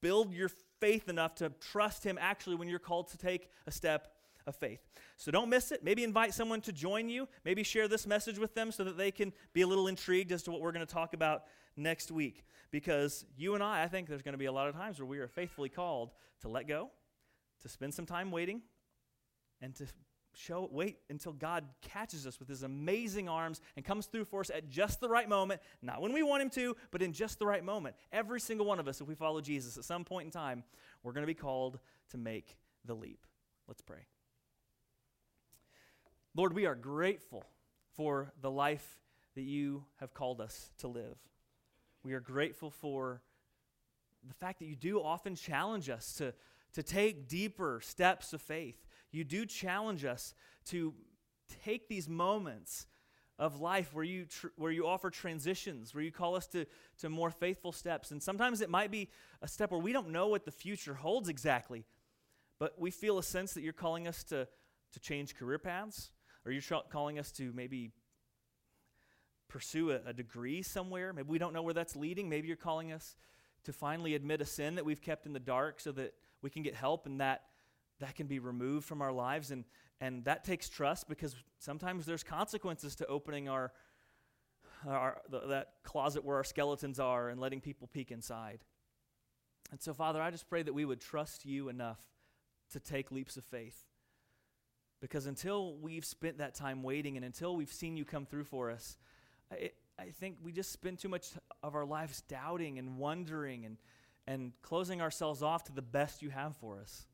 [0.00, 4.12] build your faith enough to trust Him actually when you're called to take a step
[4.46, 4.80] of faith.
[5.16, 5.84] So don't miss it.
[5.84, 7.28] Maybe invite someone to join you.
[7.44, 10.42] Maybe share this message with them so that they can be a little intrigued as
[10.44, 11.44] to what we're going to talk about
[11.76, 12.44] next week.
[12.70, 15.06] Because you and I, I think there's going to be a lot of times where
[15.06, 16.90] we are faithfully called to let go
[17.66, 18.62] to spend some time waiting
[19.60, 19.86] and to
[20.34, 24.50] show wait until God catches us with his amazing arms and comes through for us
[24.50, 27.46] at just the right moment, not when we want him to, but in just the
[27.46, 27.96] right moment.
[28.12, 30.62] Every single one of us if we follow Jesus at some point in time,
[31.02, 31.78] we're going to be called
[32.10, 33.26] to make the leap.
[33.66, 34.06] Let's pray.
[36.34, 37.44] Lord, we are grateful
[37.96, 38.98] for the life
[39.34, 41.16] that you have called us to live.
[42.04, 43.22] We are grateful for
[44.26, 46.34] the fact that you do often challenge us to
[46.76, 48.86] to take deeper steps of faith.
[49.10, 50.34] You do challenge us
[50.66, 50.92] to
[51.64, 52.86] take these moments
[53.38, 56.66] of life where you, tr- where you offer transitions, where you call us to,
[56.98, 58.10] to more faithful steps.
[58.10, 59.08] And sometimes it might be
[59.40, 61.86] a step where we don't know what the future holds exactly,
[62.58, 64.46] but we feel a sense that you're calling us to,
[64.92, 66.10] to change career paths,
[66.44, 67.90] or you're calling us to maybe
[69.48, 71.14] pursue a, a degree somewhere.
[71.14, 72.28] Maybe we don't know where that's leading.
[72.28, 73.16] Maybe you're calling us
[73.64, 76.62] to finally admit a sin that we've kept in the dark so that we can
[76.62, 77.42] get help and that
[78.00, 79.50] that can be removed from our lives.
[79.50, 79.64] And
[80.00, 83.72] and that takes trust because sometimes there's consequences to opening our,
[84.86, 88.64] our that closet where our skeletons are and letting people peek inside.
[89.70, 92.00] And so father i just pray that we would trust you enough
[92.72, 93.84] to take leaps of faith.
[95.00, 98.70] Because until we've spent that time waiting and until we've seen you come through for
[98.70, 98.96] us
[99.50, 101.28] I, I think we just spend too much
[101.62, 103.78] of our lives doubting and wondering and
[104.26, 107.06] and closing ourselves off to the best you have for us.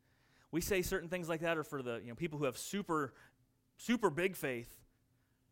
[0.50, 3.14] We say certain things like that are for the you know, people who have super,
[3.76, 4.80] super big faith.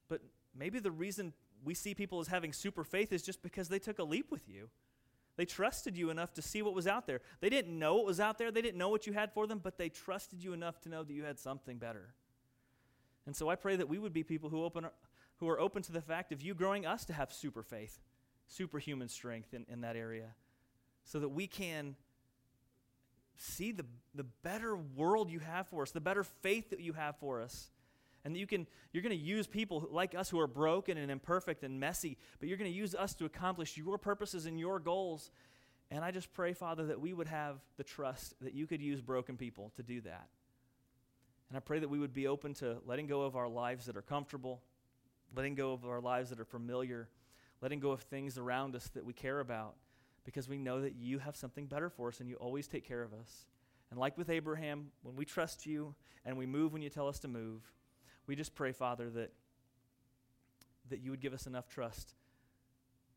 [0.08, 0.20] But
[0.56, 1.32] maybe the reason
[1.64, 4.48] we see people as having super faith is just because they took a leap with
[4.48, 4.68] you.
[5.36, 7.20] They trusted you enough to see what was out there.
[7.40, 9.58] They didn't know what was out there, they didn't know what you had for them,
[9.62, 12.14] but they trusted you enough to know that you had something better.
[13.26, 14.86] And so I pray that we would be people who, open,
[15.38, 18.00] who are open to the fact of you growing us to have super faith,
[18.48, 20.34] superhuman strength in, in that area,
[21.04, 21.96] so that we can
[23.36, 27.16] see the, the better world you have for us, the better faith that you have
[27.16, 27.70] for us.
[28.22, 31.10] And that you can, you're going to use people like us who are broken and
[31.10, 34.78] imperfect and messy, but you're going to use us to accomplish your purposes and your
[34.78, 35.30] goals.
[35.90, 39.00] And I just pray, Father, that we would have the trust that you could use
[39.00, 40.28] broken people to do that.
[41.48, 43.96] And I pray that we would be open to letting go of our lives that
[43.96, 44.60] are comfortable,
[45.34, 47.08] letting go of our lives that are familiar,
[47.60, 49.74] letting go of things around us that we care about,
[50.24, 53.02] because we know that you have something better for us and you always take care
[53.02, 53.46] of us.
[53.90, 55.94] And like with Abraham, when we trust you
[56.24, 57.62] and we move when you tell us to move,
[58.26, 59.32] we just pray, Father, that,
[60.90, 62.14] that you would give us enough trust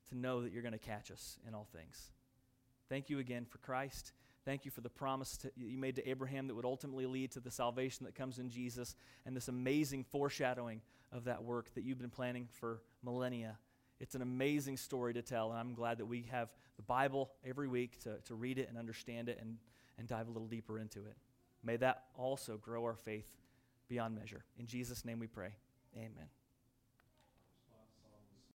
[0.10, 2.10] to know that you're going to catch us in all things.
[2.89, 4.12] Thank you again for Christ.
[4.45, 7.39] Thank you for the promise to, you made to Abraham that would ultimately lead to
[7.39, 8.95] the salvation that comes in Jesus
[9.26, 10.82] and this amazing foreshadowing
[11.12, 13.58] of that work that you've been planning for millennia.
[14.00, 17.68] It's an amazing story to tell, and I'm glad that we have the Bible every
[17.68, 19.58] week to, to read it and understand it and,
[19.98, 21.16] and dive a little deeper into it.
[21.64, 23.38] May that also grow our faith
[23.88, 24.44] beyond measure.
[24.58, 25.56] In Jesus' name we pray.
[25.96, 26.28] Amen.